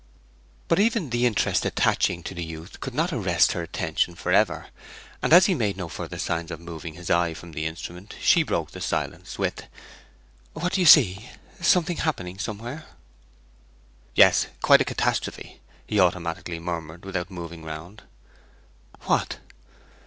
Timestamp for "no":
5.77-5.87